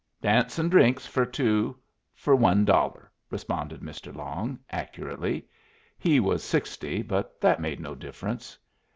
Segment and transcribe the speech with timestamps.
[0.19, 1.77] "Dance 'n' drinks fer two
[2.15, 4.11] fer one dollar," responded Mr.
[4.15, 5.45] Long, accurately.
[5.99, 8.57] He was sixty, but that made no difference.